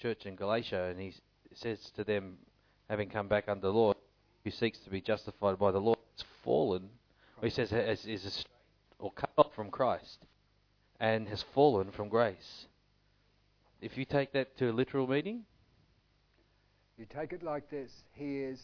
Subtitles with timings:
[0.00, 1.14] church in Galatia, and he
[1.54, 2.38] says to them,
[2.88, 3.92] having come back under the law,
[4.44, 6.88] who seeks to be justified by the law has fallen.
[7.36, 8.48] Or he says is estranged
[8.98, 10.26] or cut off from Christ,
[10.98, 12.66] and has fallen from grace.
[13.80, 15.44] If you take that to a literal meaning,
[16.98, 18.60] You take it like this He is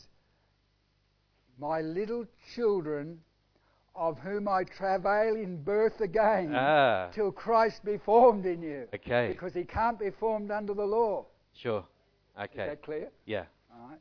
[1.59, 3.21] my little children,
[3.97, 8.87] of whom I travail in birth again, ah, till Christ be formed in you.
[8.95, 11.27] okay, Because he can't be formed under the law.
[11.55, 11.85] sure,
[12.39, 12.63] Okay.
[12.65, 13.09] Is that clear?
[13.25, 13.45] yeah.
[13.75, 13.99] All right.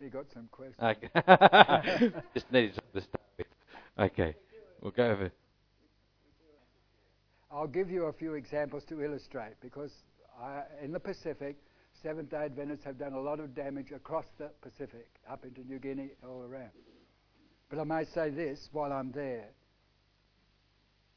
[0.00, 0.76] You got some questions?
[0.80, 2.12] Okay.
[2.34, 3.46] Just needed something to start with.
[3.98, 4.34] Okay,
[4.80, 5.30] we'll go over.
[7.52, 9.90] I'll give you a few examples to illustrate because
[10.40, 11.56] I, in the Pacific,
[12.02, 15.78] Seventh day Adventists have done a lot of damage across the Pacific, up into New
[15.78, 16.70] Guinea, all around.
[17.68, 19.50] But I may say this while I'm there.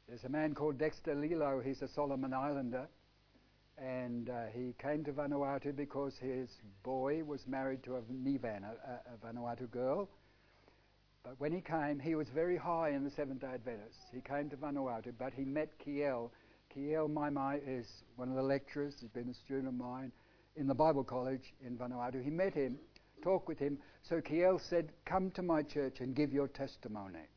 [0.06, 2.86] There's a man called Dexter Lilo, he's a Solomon Islander,
[3.78, 6.50] and uh, he came to Vanuatu because his
[6.82, 10.10] boy was married to a Nivan, a, a, Vanuatu girl.
[11.24, 14.04] But when he came, he was very high in the Seventh day Adventists.
[14.12, 16.30] He came to Vanuatu, but he met Kiel.
[16.74, 20.12] Kiel Maimai is one of the lecturers, he's been a student of mine
[20.56, 22.22] in the Bible college in Vanuatu.
[22.22, 22.78] He met him,
[23.22, 23.78] talked with him.
[24.02, 27.28] So Kiel said, Come to my church and give your testimony.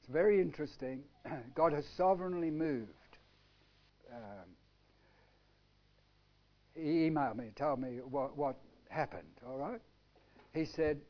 [0.00, 1.02] It's very interesting.
[1.54, 2.92] God has sovereignly moved.
[4.12, 4.48] Um,
[6.74, 8.56] he emailed me, told me what, what
[8.88, 9.80] happened, all right?
[10.54, 11.00] He said,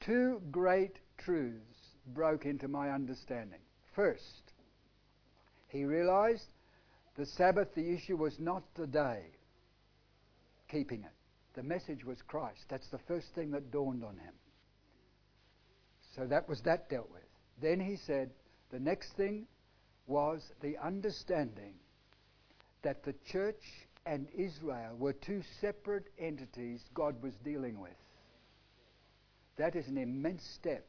[0.00, 3.60] Two great truths broke into my understanding.
[3.94, 4.52] First,
[5.68, 6.46] he realized
[7.16, 9.24] the Sabbath, the issue was not the day,
[10.70, 11.12] keeping it.
[11.54, 12.60] The message was Christ.
[12.68, 14.34] That's the first thing that dawned on him.
[16.16, 17.22] So that was that dealt with.
[17.60, 18.30] Then he said
[18.70, 19.46] the next thing
[20.06, 21.74] was the understanding
[22.82, 23.62] that the church
[24.06, 27.92] and Israel were two separate entities God was dealing with.
[29.56, 30.86] That is an immense step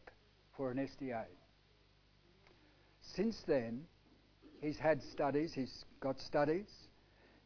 [0.55, 1.25] for an SDA.
[3.15, 3.83] Since then,
[4.61, 6.69] he's had studies, he's got studies.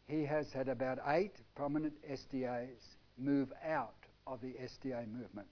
[0.08, 5.48] He has had about eight prominent SDAs move out of the SDA movement.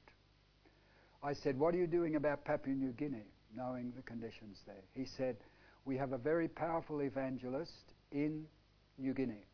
[1.24, 3.25] I said, What are you doing about Papua New Guinea,
[3.56, 4.84] knowing the conditions there?
[4.94, 5.38] He said,
[5.86, 8.46] We have a very powerful evangelist in
[8.97, 9.46] New Guinea,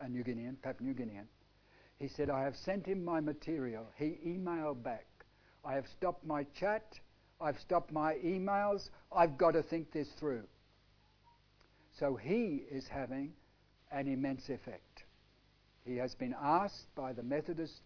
[0.00, 1.26] a New Guinean, Papua New Guinean.
[1.98, 3.86] He said, I have sent him my material.
[3.96, 5.06] He emailed back.
[5.64, 6.98] I have stopped my chat.
[7.40, 8.88] I've stopped my emails.
[9.14, 10.44] I've got to think this through.
[11.98, 13.32] So he is having
[13.92, 15.04] an immense effect.
[15.84, 17.82] He has been asked by the Methodist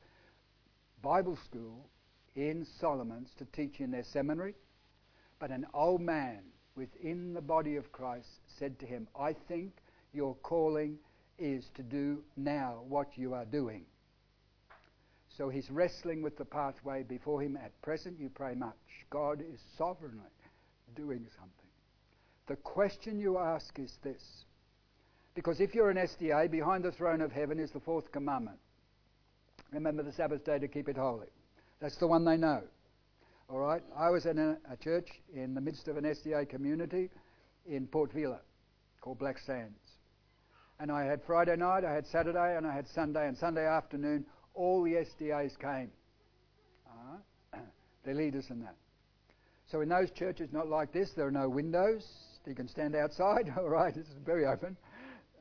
[1.02, 1.88] Bible School
[2.34, 4.54] in Solomon's to teach in their seminary,
[5.38, 6.40] but an old man
[6.76, 8.28] within the body of Christ
[8.58, 9.72] said to him, I think
[10.12, 10.98] your calling
[11.38, 13.84] is to do now what you are doing.
[15.36, 17.58] So he's wrestling with the pathway before him.
[17.62, 18.74] At present, you pray much.
[19.10, 20.22] God is sovereignly
[20.94, 21.52] doing something.
[22.46, 24.45] The question you ask is this.
[25.36, 28.56] Because if you're an SDA, behind the throne of heaven is the fourth commandment.
[29.70, 31.26] Remember the Sabbath day to keep it holy.
[31.78, 32.62] That's the one they know.
[33.50, 33.82] All right?
[33.96, 37.10] I was in a, a church in the midst of an SDA community
[37.66, 38.40] in Port Vila
[39.02, 39.78] called Black Sands.
[40.80, 43.28] And I had Friday night, I had Saturday, and I had Sunday.
[43.28, 44.24] And Sunday afternoon,
[44.54, 45.90] all the SDAs came.
[46.86, 47.20] All
[47.52, 47.62] right?
[48.06, 48.76] Their leaders and that.
[49.70, 52.06] So in those churches, not like this, there are no windows.
[52.46, 53.52] You can stand outside.
[53.58, 54.76] All right, it's very open.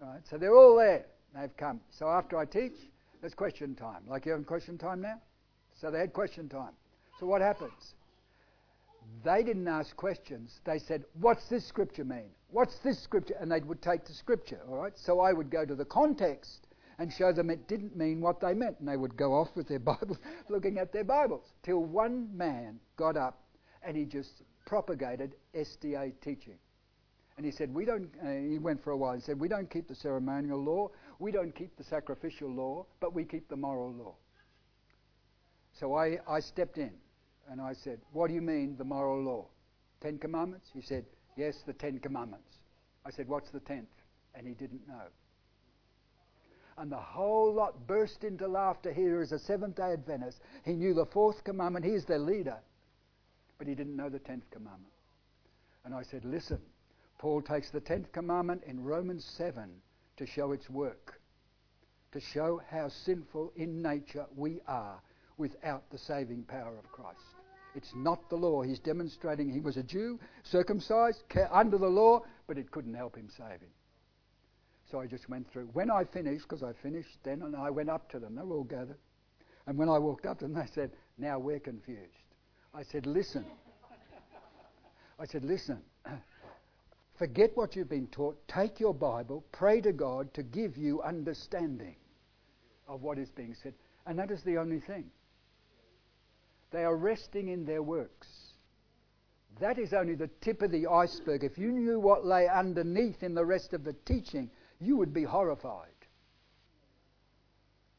[0.01, 1.05] Right, so they're all there.
[1.33, 1.81] They've come.
[1.89, 2.73] So after I teach,
[3.21, 4.03] there's question time.
[4.07, 5.19] Like you having question time now?
[5.79, 6.73] So they had question time.
[7.19, 7.95] So what happens?
[9.23, 10.59] They didn't ask questions.
[10.65, 12.29] They said, What's this scripture mean?
[12.49, 13.35] What's this scripture?
[13.39, 14.97] And they would take the scripture, all right?
[14.97, 16.67] So I would go to the context
[16.97, 18.79] and show them it didn't mean what they meant.
[18.79, 20.17] And they would go off with their Bibles,
[20.49, 23.41] looking at their Bibles, till one man got up
[23.83, 26.57] and he just propagated SDA teaching.
[27.37, 29.69] And he said, We don't, uh, he went for a while and said, We don't
[29.69, 30.89] keep the ceremonial law,
[31.19, 34.15] we don't keep the sacrificial law, but we keep the moral law.
[35.73, 36.91] So I, I stepped in
[37.49, 39.47] and I said, What do you mean, the moral law?
[40.01, 40.69] Ten Commandments?
[40.73, 41.05] He said,
[41.35, 42.57] Yes, the Ten Commandments.
[43.05, 43.89] I said, What's the tenth?
[44.33, 45.03] And he didn't know.
[46.77, 50.39] And the whole lot burst into laughter here as a Seventh day Adventist.
[50.63, 52.57] He knew the fourth commandment, he's their leader,
[53.57, 54.93] but he didn't know the tenth commandment.
[55.85, 56.59] And I said, Listen,
[57.17, 59.69] Paul takes the tenth commandment in Romans 7
[60.17, 61.21] to show its work,
[62.11, 65.01] to show how sinful in nature we are
[65.37, 67.19] without the saving power of Christ.
[67.75, 68.61] It's not the law.
[68.61, 73.29] He's demonstrating he was a Jew, circumcised, under the law, but it couldn't help him
[73.29, 73.69] save him.
[74.89, 75.65] So I just went through.
[75.73, 78.57] When I finished, because I finished then, and I went up to them, they were
[78.57, 78.99] all gathered.
[79.67, 82.13] And when I walked up to them, they said, Now we're confused.
[82.73, 83.45] I said, Listen.
[85.19, 85.81] I said, Listen.
[87.17, 88.37] Forget what you've been taught.
[88.47, 91.95] Take your Bible, pray to God to give you understanding
[92.87, 93.73] of what is being said.
[94.05, 95.05] And that is the only thing.
[96.71, 98.27] They are resting in their works.
[99.59, 101.45] That is only the tip of the iceberg.
[101.45, 104.49] If you knew what lay underneath in the rest of the teaching,
[104.81, 105.89] you would be horrified.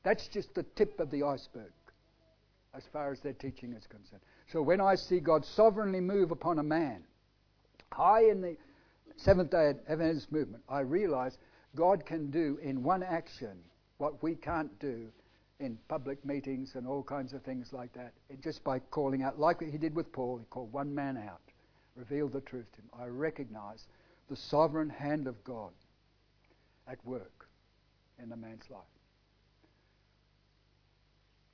[0.02, 1.72] That's just the tip of the iceberg
[2.74, 4.20] as far as their teaching is concerned.
[4.52, 7.02] So when I see God sovereignly move upon a man,
[7.90, 8.56] high in the
[9.16, 11.38] Seventh day Adventist movement, I realize
[11.74, 13.58] God can do in one action
[13.98, 15.08] what we can't do
[15.58, 18.12] in public meetings and all kinds of things like that.
[18.28, 21.40] It, just by calling out, like he did with Paul, he called one man out,
[21.94, 22.90] revealed the truth to him.
[22.98, 23.86] I recognize
[24.28, 25.72] the sovereign hand of God
[26.86, 27.48] at work
[28.22, 28.82] in a man's life.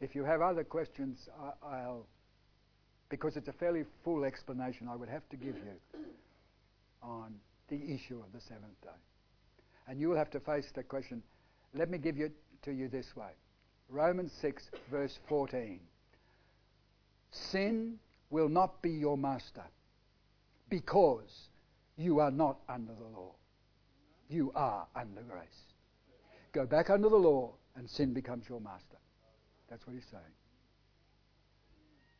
[0.01, 1.29] If you have other questions,
[1.65, 2.07] I, will
[3.09, 6.01] because it's a fairly full explanation I would have to give you
[7.03, 7.35] on
[7.73, 8.91] the issue of the seventh day.
[9.89, 11.23] And you will have to face the question.
[11.75, 12.33] Let me give it
[12.65, 13.31] to you this way
[13.89, 15.81] Romans 6, verse 14.
[17.31, 17.99] Sin
[18.29, 19.65] will not be your master
[20.69, 21.49] because
[21.97, 23.33] you are not under the law.
[24.29, 25.75] You are under grace.
[26.53, 28.99] Go back under the law and sin becomes your master.
[29.71, 30.23] That's what he's saying.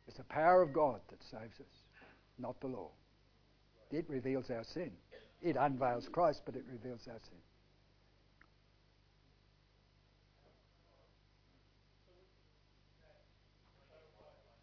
[0.07, 1.75] It's the power of God that saves us,
[2.39, 2.89] not the law.
[3.91, 4.91] It reveals our sin.
[5.43, 7.37] It unveils Christ, but it reveals our sin.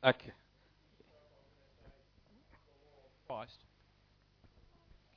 [0.02, 0.32] Okay.
[3.28, 3.58] Christ.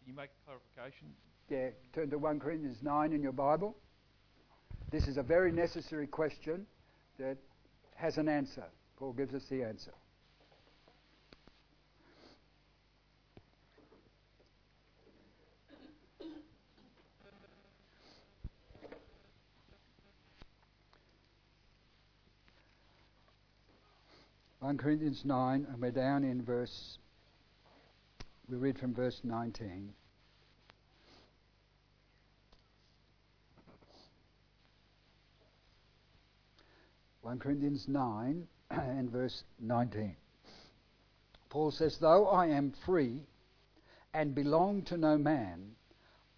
[0.04, 1.07] Can you make a clarification?
[1.50, 3.77] Yeah, turn to 1 Corinthians 9 in your Bible.
[4.92, 6.65] This is a very necessary question
[7.18, 7.38] that
[7.95, 8.65] has an answer.
[8.98, 9.94] Paul gives us the answer.
[24.63, 26.98] One Corinthians nine, and we're down in verse.
[28.48, 29.94] We read from verse nineteen.
[37.24, 40.15] 1 Corinthians 9 and verse 19.
[41.50, 43.21] Paul says, Though I am free
[44.13, 45.75] and belong to no man,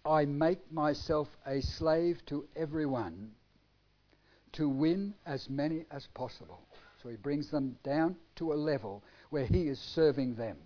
[0.04, 3.32] I make myself a slave to everyone
[4.52, 6.60] to win as many as possible.
[7.06, 10.56] So he brings them down to a level where he is serving them.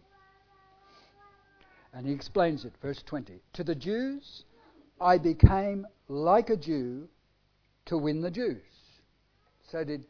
[1.93, 3.43] And he explains it, verse 20.
[3.53, 4.45] To the Jews,
[5.03, 7.09] I became like a Jew
[7.85, 8.63] to win the Jews.
[9.71, 10.07] So did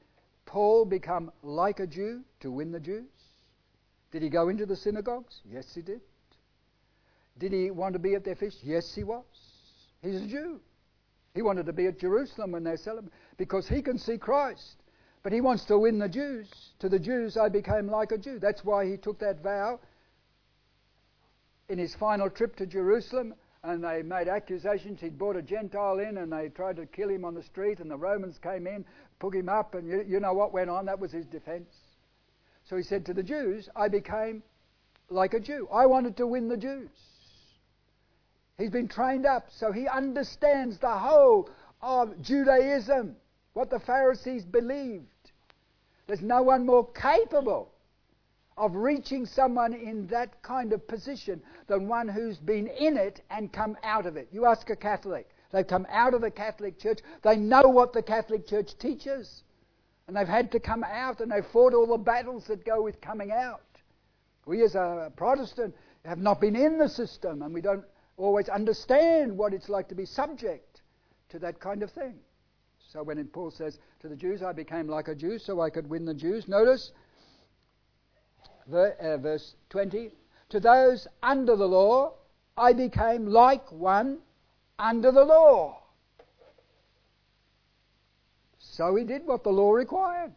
[0.47, 3.11] Paul become like a Jew to win the Jews?
[4.13, 5.41] Did he go into the synagogues?
[5.45, 6.01] Yes, he did.
[7.39, 8.59] Did he want to be at their feast?
[8.63, 9.25] Yes, he was.
[10.01, 10.61] He's a Jew.
[11.35, 14.80] He wanted to be at Jerusalem when they celebrate because he can see Christ.
[15.23, 16.49] But he wants to win the Jews.
[16.79, 18.39] To the Jews, I became like a Jew.
[18.39, 19.81] That's why he took that vow
[21.69, 25.01] in his final trip to Jerusalem and they made accusations.
[25.01, 27.91] He'd brought a Gentile in and they tried to kill him on the street, and
[27.91, 28.85] the Romans came in,
[29.21, 30.87] took him up, and you, you know what went on?
[30.87, 31.71] That was his defense.
[32.65, 34.43] So he said to the Jews, I became
[35.11, 35.69] like a Jew.
[35.73, 36.91] I wanted to win the Jews.
[38.57, 41.51] He's been trained up, so he understands the whole
[41.83, 43.17] of Judaism,
[43.55, 45.07] what the Pharisees believed.
[46.07, 47.73] There's no one more capable
[48.57, 53.53] of reaching someone in that kind of position than one who's been in it and
[53.53, 54.29] come out of it.
[54.31, 55.29] You ask a Catholic.
[55.53, 57.01] They've come out of the Catholic Church.
[57.23, 59.43] They know what the Catholic Church teaches.
[60.07, 63.01] And they've had to come out and they've fought all the battles that go with
[63.01, 63.63] coming out.
[64.47, 67.85] We, as a Protestant, have not been in the system and we don't
[68.17, 70.83] always understand what it's like to be subject
[71.31, 72.15] to that kind of thing.
[72.93, 75.89] So when Paul says to the Jews, I became like a Jew so I could
[75.89, 76.91] win the Jews, notice
[78.73, 80.11] uh, verse 20,
[80.51, 82.15] to those under the law,
[82.57, 84.19] I became like one
[84.79, 85.83] under the law.
[88.59, 90.33] So he did what the law required.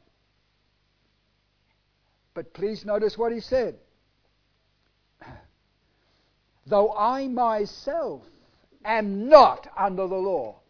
[2.34, 3.76] But please notice what he said.
[6.68, 8.24] Though I myself
[8.86, 10.63] am not under the law.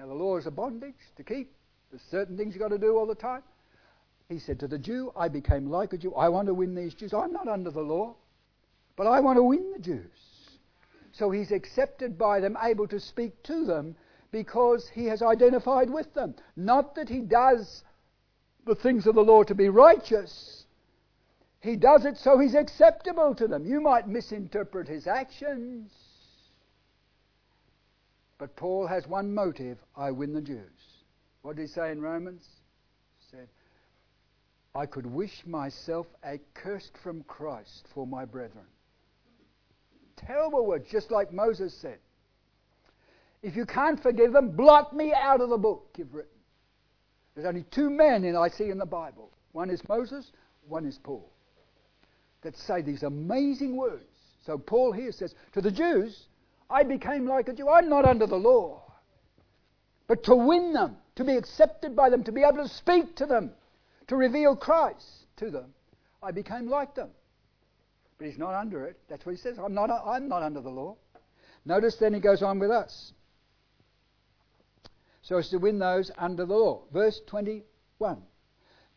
[0.00, 1.52] Now, the law is a bondage to keep.
[1.90, 3.42] There's certain things you've got to do all the time.
[4.30, 6.14] He said to the Jew, I became like a Jew.
[6.14, 7.12] I want to win these Jews.
[7.12, 8.14] I'm not under the law,
[8.96, 10.08] but I want to win the Jews.
[11.12, 13.94] So he's accepted by them, able to speak to them,
[14.30, 16.34] because he has identified with them.
[16.56, 17.84] Not that he does
[18.64, 20.64] the things of the law to be righteous,
[21.60, 23.66] he does it so he's acceptable to them.
[23.66, 25.92] You might misinterpret his actions.
[28.40, 31.04] But Paul has one motive I win the Jews.
[31.42, 32.42] What did he say in Romans?
[33.18, 33.48] He said,
[34.74, 38.64] I could wish myself accursed from Christ for my brethren.
[40.16, 41.98] Terrible words, just like Moses said.
[43.42, 46.30] If you can't forgive them, blot me out of the book you've written.
[47.34, 49.30] There's only two men in I see in the Bible.
[49.52, 50.32] One is Moses,
[50.66, 51.30] one is Paul.
[52.40, 54.04] That say these amazing words.
[54.46, 56.26] So Paul here says, to the Jews,
[56.70, 57.68] I became like a Jew.
[57.68, 58.82] I'm not under the law.
[60.06, 63.26] But to win them, to be accepted by them, to be able to speak to
[63.26, 63.52] them,
[64.06, 65.72] to reveal Christ to them,
[66.22, 67.10] I became like them.
[68.18, 68.98] But he's not under it.
[69.08, 69.58] That's what he says.
[69.58, 70.96] I'm not, I'm not under the law.
[71.64, 73.12] Notice then he goes on with us.
[75.22, 76.82] So as to win those under the law.
[76.92, 78.22] Verse 21.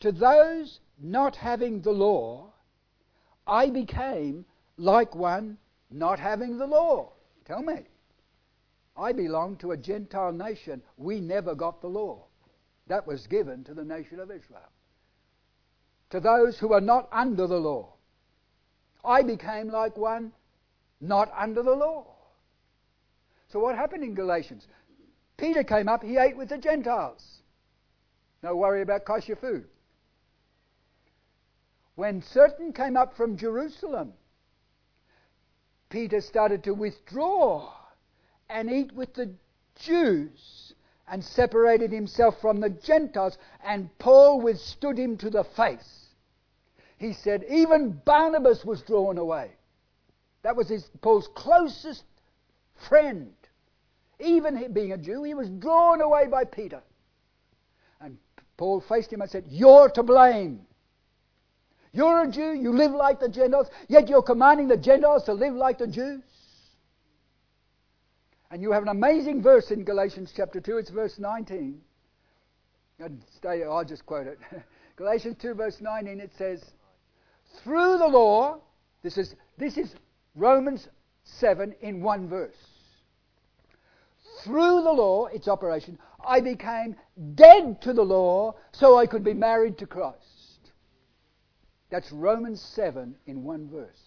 [0.01, 2.51] To those not having the law,
[3.47, 4.45] I became
[4.77, 5.57] like one
[5.89, 7.12] not having the law.
[7.45, 7.81] Tell me.
[8.95, 10.81] I belong to a Gentile nation.
[10.97, 12.25] We never got the law.
[12.87, 14.69] That was given to the nation of Israel.
[16.11, 17.93] To those who are not under the law.
[19.03, 20.31] I became like one
[21.01, 22.05] not under the law.
[23.51, 24.67] So what happened in Galatians?
[25.37, 27.41] Peter came up, he ate with the Gentiles.
[28.41, 29.65] No worry about kosher food.
[31.95, 34.13] When certain came up from Jerusalem,
[35.93, 37.71] Peter started to withdraw
[38.49, 39.31] and eat with the
[39.75, 40.73] Jews
[41.07, 46.07] and separated himself from the Gentiles, and Paul withstood him to the face.
[46.97, 49.51] He said, even Barnabas was drawn away.
[50.41, 52.05] That was his, Paul's closest
[52.89, 53.31] friend.
[54.19, 56.81] Even being a Jew, he was drawn away by Peter.
[58.01, 58.17] And
[58.57, 60.65] Paul faced him and said, You're to blame.
[61.93, 65.53] You're a Jew, you live like the Gentiles, yet you're commanding the Gentiles to live
[65.53, 66.23] like the Jews.
[68.49, 71.79] And you have an amazing verse in Galatians chapter 2, it's verse 19.
[73.37, 74.39] Stay, I'll just quote it.
[74.95, 76.63] Galatians 2, verse 19, it says,
[77.63, 78.57] Through the law,
[79.03, 79.93] this is, this is
[80.35, 80.87] Romans
[81.23, 82.55] 7 in one verse.
[84.43, 86.95] Through the law, its operation, I became
[87.35, 90.32] dead to the law so I could be married to Christ.
[91.93, 94.01] That's Romans 7 in one verse.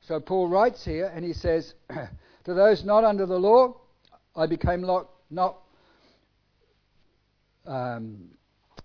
[0.00, 1.74] So Paul writes here and he says,
[2.44, 3.76] To those not under the law,
[4.34, 5.58] I became not, not
[7.64, 8.30] um,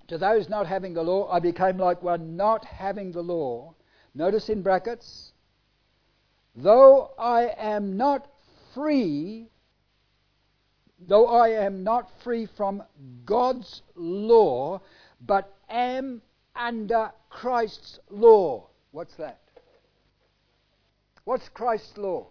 [0.07, 3.73] to those not having the law, I became like one not having the law.
[4.13, 5.31] Notice in brackets,
[6.55, 8.27] though I am not
[8.75, 9.47] free,
[10.99, 12.83] though I am not free from
[13.25, 14.79] God's law,
[15.25, 16.21] but am
[16.55, 18.67] under Christ's law.
[18.91, 19.39] What's that?
[21.23, 22.27] What's Christ's law?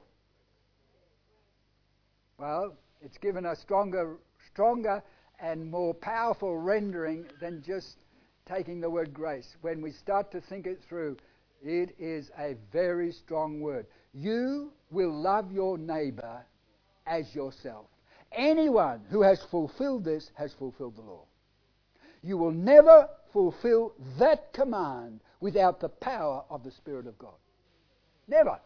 [2.38, 4.16] Well, it's given a stronger,
[4.50, 5.02] stronger
[5.40, 7.96] and more powerful rendering than just
[8.46, 9.56] taking the word grace.
[9.60, 11.16] When we start to think it through,
[11.62, 13.86] it is a very strong word.
[14.12, 16.44] You will love your neighbor
[17.06, 17.86] as yourself.
[18.32, 21.24] Anyone who has fulfilled this has fulfilled the law.
[22.22, 27.34] You will never fulfill that command without the power of the Spirit of God.
[28.28, 28.60] Never.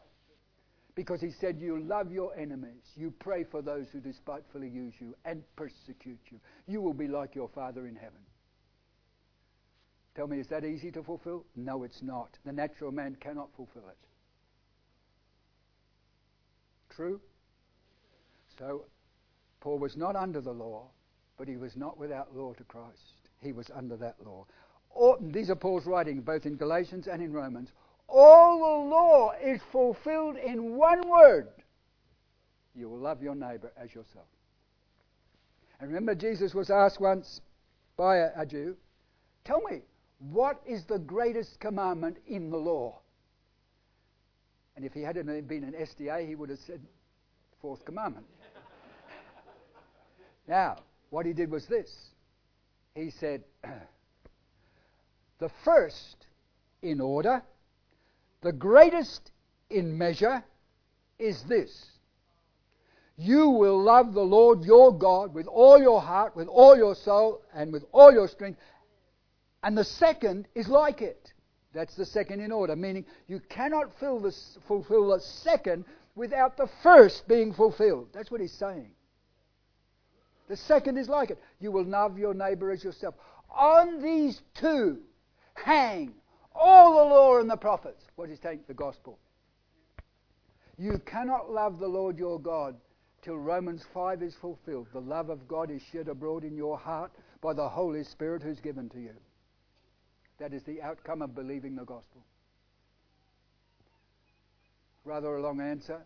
[0.94, 2.82] Because he said, You love your enemies.
[2.94, 6.38] You pray for those who despitefully use you and persecute you.
[6.66, 8.20] You will be like your Father in heaven.
[10.14, 11.44] Tell me, is that easy to fulfill?
[11.54, 12.38] No, it's not.
[12.44, 13.98] The natural man cannot fulfill it.
[16.94, 17.20] True?
[18.58, 18.86] So,
[19.60, 20.88] Paul was not under the law,
[21.36, 24.46] but he was not without law to Christ he was under that law.
[24.90, 27.70] All, these are Paul's writings, both in Galatians and in Romans.
[28.08, 31.48] All the law is fulfilled in one word
[32.76, 34.26] you will love your neighbor as yourself.
[35.80, 37.40] And remember, Jesus was asked once
[37.96, 38.76] by a, a Jew,
[39.44, 39.82] Tell me,
[40.18, 43.00] what is the greatest commandment in the law?
[44.74, 46.80] And if he hadn't been an SDA, he would have said,
[47.62, 48.26] Fourth commandment.
[50.48, 50.76] now,
[51.10, 52.10] what he did was this
[52.96, 53.44] he said,
[55.38, 56.26] The first
[56.82, 57.42] in order,
[58.40, 59.30] the greatest
[59.68, 60.42] in measure,
[61.18, 61.90] is this
[63.16, 67.42] You will love the Lord your God with all your heart, with all your soul,
[67.54, 68.58] and with all your strength.
[69.62, 71.32] And the second is like it.
[71.74, 75.84] That's the second in order, meaning you cannot fulfill the second
[76.14, 78.08] without the first being fulfilled.
[78.14, 78.90] That's what he's saying.
[80.48, 81.38] The second is like it.
[81.60, 83.14] You will love your neighbor as yourself.
[83.50, 84.98] On these two
[85.54, 86.14] hang
[86.54, 88.04] all the law and the prophets.
[88.16, 88.60] What is saying?
[88.66, 89.18] The gospel.
[90.78, 92.76] You cannot love the Lord your God
[93.22, 94.88] till Romans 5 is fulfilled.
[94.92, 98.60] The love of God is shed abroad in your heart by the Holy Spirit who's
[98.60, 99.14] given to you.
[100.38, 102.22] That is the outcome of believing the gospel.
[105.04, 106.02] Rather a long answer.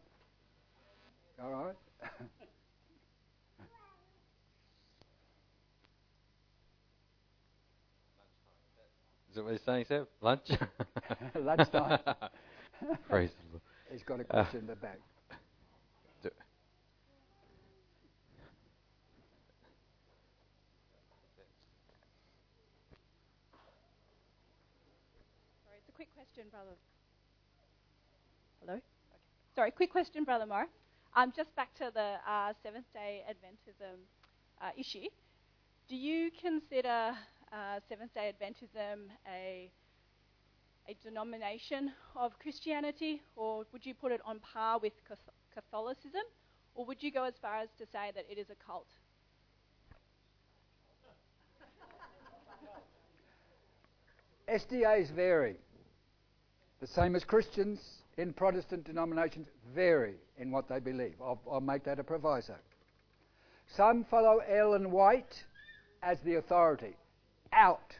[1.42, 1.74] All right?
[9.30, 10.08] Is that what he's saying, Seb?
[10.20, 10.48] Lunch?
[11.36, 12.00] Lunchtime.
[13.08, 13.62] Praise the Lord.
[13.92, 14.98] He's got a question in the back.
[16.24, 16.30] Do-
[25.64, 26.70] Sorry, it's a quick question, brother.
[28.60, 28.72] Hello?
[28.74, 28.82] Okay.
[29.54, 30.68] Sorry, quick question, brother Maurice.
[31.14, 33.94] Um, just back to the uh, Seventh Day Adventism
[34.60, 35.06] uh, issue.
[35.88, 37.12] Do you consider
[37.52, 39.70] uh, Seventh Day Adventism a
[40.88, 44.92] a denomination of Christianity, or would you put it on par with
[45.54, 46.22] Catholicism,
[46.74, 48.88] or would you go as far as to say that it is a cult?
[54.48, 55.56] SDAs vary.
[56.80, 57.78] The same as Christians
[58.16, 61.14] in Protestant denominations vary in what they believe.
[61.22, 62.56] I'll, I'll make that a proviso.
[63.76, 65.44] Some follow Ellen White
[66.02, 66.96] as the authority.
[67.52, 67.96] Out.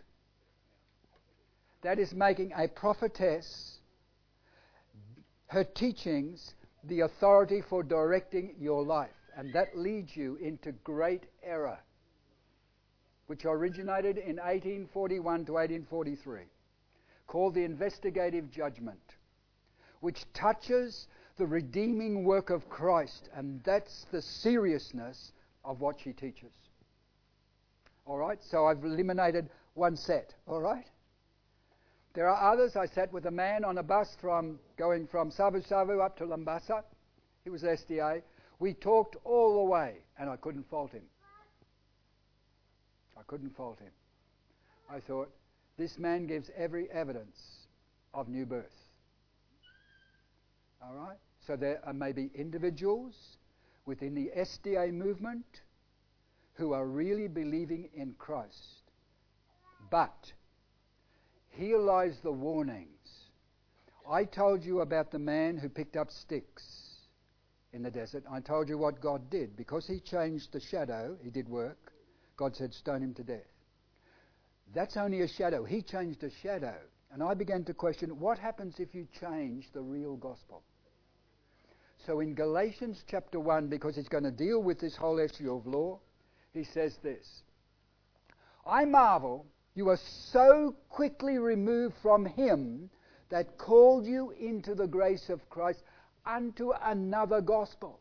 [1.83, 3.79] That is making a prophetess,
[5.47, 6.55] her teachings,
[6.85, 9.11] the authority for directing your life.
[9.37, 11.79] And that leads you into great error
[13.31, 16.41] which originated in 1841 to 1843,
[17.29, 18.99] called the investigative judgment,
[20.01, 25.31] which touches the redeeming work of Christ, and that's the seriousness
[25.65, 26.51] of what she teaches.
[28.11, 30.35] All right, so I've eliminated one set.
[30.49, 30.85] All right.
[32.13, 32.75] There are others.
[32.75, 36.25] I sat with a man on a bus from going from Savu Savu up to
[36.25, 36.83] Lambasa.
[37.45, 38.23] He was SDA.
[38.59, 41.05] We talked all the way, and I couldn't fault him.
[43.17, 43.93] I couldn't fault him.
[44.93, 45.31] I thought,
[45.79, 47.39] this man gives every evidence
[48.13, 48.75] of new birth.
[50.83, 51.19] All right?
[51.47, 53.15] So there are maybe individuals
[53.87, 55.45] within the SDA movement
[56.61, 58.83] who are really believing in Christ.
[59.91, 60.33] But
[61.49, 62.87] here lies the warnings.
[64.09, 66.65] I told you about the man who picked up sticks
[67.73, 68.25] in the desert.
[68.31, 69.57] I told you what God did.
[69.57, 71.93] Because he changed the shadow, he did work.
[72.37, 73.41] God said, Stone him to death.
[74.75, 75.65] That's only a shadow.
[75.65, 76.77] He changed a shadow.
[77.11, 80.63] And I began to question what happens if you change the real gospel?
[82.07, 85.67] So in Galatians chapter 1, because it's going to deal with this whole issue of
[85.67, 86.01] law,
[86.53, 87.43] he says this
[88.67, 89.99] I marvel you are
[90.33, 92.91] so quickly removed from him
[93.31, 95.83] that called you into the grace of Christ
[96.27, 98.01] unto another gospel.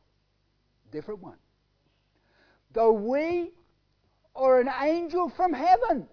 [0.91, 1.37] Different one.
[2.73, 3.51] Though we
[4.33, 6.07] or an angel from heaven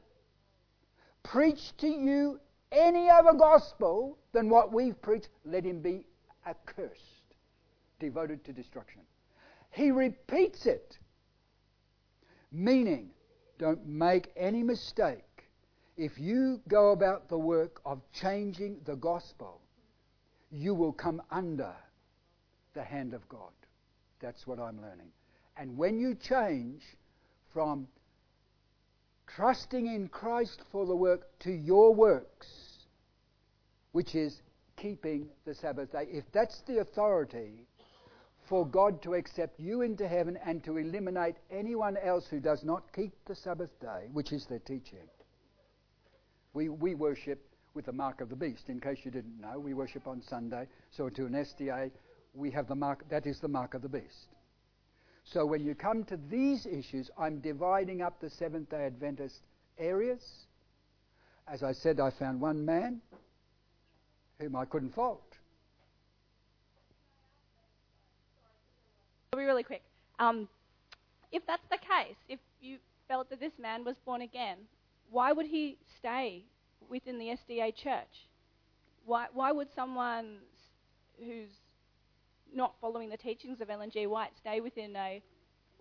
[1.22, 6.06] preach to you any other gospel than what we've preached, let him be
[6.46, 7.34] accursed,
[7.98, 9.00] devoted to destruction.
[9.70, 10.98] He repeats it,
[12.52, 13.10] meaning,
[13.58, 15.22] don't make any mistake.
[15.96, 19.60] If you go about the work of changing the gospel,
[20.50, 21.74] you will come under
[22.74, 23.52] the hand of God.
[24.20, 25.10] That's what I'm learning.
[25.56, 26.82] And when you change
[27.52, 27.88] from
[29.26, 32.46] trusting in Christ for the work to your works,
[33.92, 34.42] which is
[34.76, 37.66] keeping the Sabbath day, if that's the authority
[38.48, 42.92] for God to accept you into heaven and to eliminate anyone else who does not
[42.94, 45.08] keep the Sabbath day, which is their teaching.
[46.54, 48.68] We, we worship with the mark of the beast.
[48.68, 50.66] In case you didn't know, we worship on Sunday.
[50.90, 51.90] So to an SDA,
[52.34, 54.28] we have the mark, that is the mark of the beast.
[55.24, 59.40] So when you come to these issues, I'm dividing up the Seventh day Adventist
[59.76, 60.46] areas.
[61.48, 63.00] As I said, I found one man
[64.38, 65.35] whom I couldn't fault.
[69.36, 69.82] I'll be really quick.
[70.18, 70.48] Um,
[71.30, 74.56] if that's the case, if you felt that this man was born again,
[75.10, 76.44] why would he stay
[76.88, 78.30] within the SDA church?
[79.04, 80.38] Why, why would someone
[81.18, 81.50] who's
[82.54, 84.06] not following the teachings of Ellen G.
[84.06, 85.22] White stay within a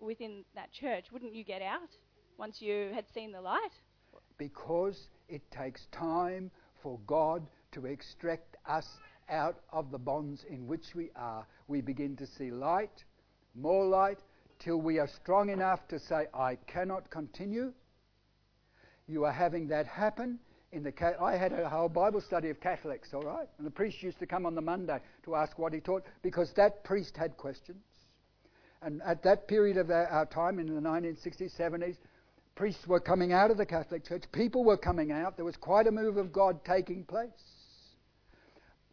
[0.00, 1.06] within that church?
[1.10, 1.88] Wouldn't you get out
[2.36, 3.72] once you had seen the light?
[4.36, 6.50] Because it takes time
[6.82, 8.86] for God to extract us
[9.30, 11.46] out of the bonds in which we are.
[11.68, 13.02] We begin to see light,
[13.56, 14.18] more light,
[14.58, 17.72] till we are strong enough to say, I cannot continue.
[19.06, 20.38] You are having that happen.
[20.72, 23.48] In the I had a whole Bible study of Catholics, all right?
[23.56, 26.52] And the priest used to come on the Monday to ask what he taught because
[26.56, 27.82] that priest had questions.
[28.82, 31.96] And at that period of our time in the 1960s, 70s,
[32.56, 34.24] priests were coming out of the Catholic Church.
[34.32, 35.36] People were coming out.
[35.36, 37.30] There was quite a move of God taking place.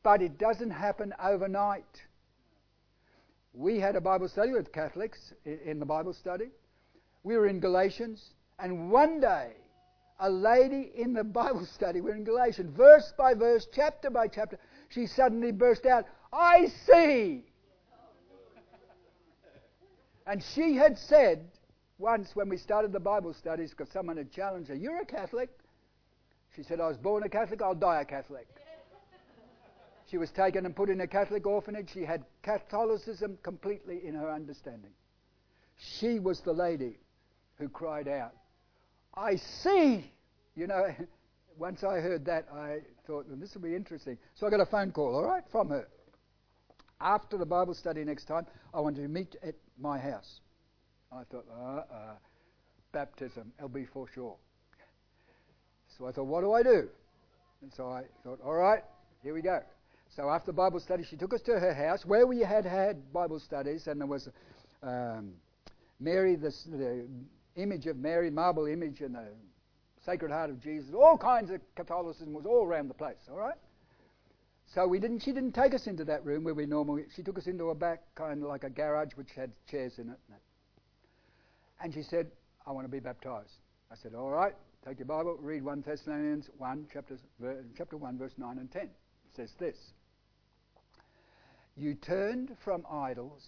[0.04, 2.02] But it doesn't happen overnight.
[3.54, 6.50] We had a Bible study with Catholics in the Bible study.
[7.24, 9.52] We were in Galatians, and one day,
[10.20, 14.58] a lady in the Bible study, we're in Galatians, verse by verse, chapter by chapter,
[14.90, 17.44] she suddenly burst out, I see.
[20.26, 21.46] And she had said
[22.00, 25.50] once when we started the Bible studies, because someone had challenged her, You're a Catholic?
[26.56, 28.48] She said, I was born a Catholic, I'll die a Catholic.
[30.14, 31.90] She was taken and put in a Catholic orphanage.
[31.92, 34.92] She had Catholicism completely in her understanding.
[35.76, 37.00] She was the lady
[37.56, 38.34] who cried out,
[39.16, 40.12] I see.
[40.56, 40.86] You know,
[41.58, 44.20] once I heard that, I thought, well, this will be interesting.
[44.36, 45.88] So I got a phone call, all right, from her.
[47.02, 50.42] After the Bible study next time, I want to meet at my house.
[51.12, 52.16] I thought, uh, uh,
[52.92, 54.36] baptism, be for sure.
[55.98, 56.88] So I thought, what do I do?
[57.64, 58.84] And so I thought, all right,
[59.24, 59.60] here we go.
[60.16, 63.40] So after Bible study, she took us to her house where we had had Bible
[63.40, 64.30] studies, and there was
[64.84, 65.34] um,
[66.00, 67.08] Mary, the, the
[67.56, 69.26] image of Mary, marble image, and the
[70.06, 70.94] Sacred Heart of Jesus.
[70.94, 73.18] All kinds of Catholicism was all around the place.
[73.30, 73.58] All right.
[74.76, 75.20] So we didn't.
[75.20, 77.06] She didn't take us into that room where we normally.
[77.16, 80.10] She took us into a back kind of like a garage which had chairs in
[80.10, 80.20] it.
[81.82, 82.32] And she said,
[82.66, 83.58] "I want to be baptized."
[83.92, 84.54] I said, "All right.
[84.86, 85.38] Take your Bible.
[85.40, 87.18] Read 1 Thessalonians 1, chapter,
[87.78, 88.82] chapter 1, verse 9 and 10.
[88.82, 88.90] It
[89.34, 89.78] says this.
[91.76, 93.48] You turned from idols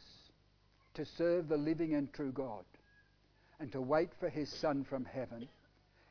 [0.96, 2.66] to serve the living and true God,
[3.60, 5.48] and to wait for his Son from heaven,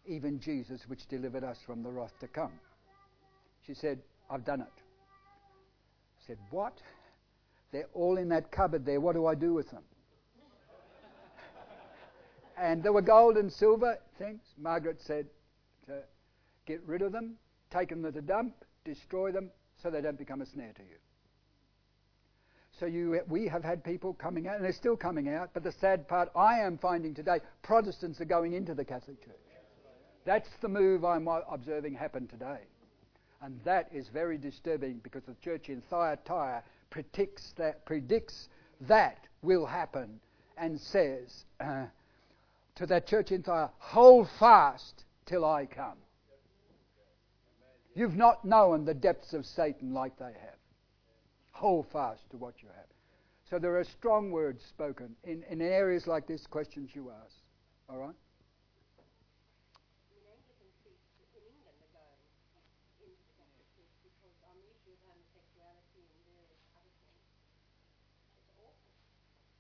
[0.07, 2.53] even Jesus, which delivered us from the wrath to come.
[3.67, 3.99] She said,
[4.31, 4.69] I've done it.
[4.77, 6.81] I said, What?
[7.73, 9.01] They're all in that cupboard there.
[9.01, 9.83] What do I do with them?
[12.59, 14.43] and there were gold and silver things.
[14.57, 15.27] Margaret said,
[15.87, 16.03] to
[16.67, 17.35] Get rid of them,
[17.71, 19.51] take them to the dump, destroy them,
[19.83, 20.97] so they don't become a snare to you.
[22.81, 25.51] So you, we have had people coming out, and they're still coming out.
[25.55, 29.35] But the sad part I am finding today, Protestants are going into the Catholic Church.
[30.25, 32.61] That's the move I'm observing happen today.
[33.43, 38.49] And that is very disturbing because the church in Thyatira predicts that, predicts
[38.83, 40.19] that will happen
[40.57, 41.85] and says uh,
[42.77, 45.99] to that church in Thyatira, hold fast till I come.
[47.95, 50.59] You've not known the depths of Satan like they have.
[51.55, 52.87] Hold fast to what you have.
[53.49, 57.37] So there are strong words spoken in, in areas like this, questions you ask.
[57.89, 58.15] All right?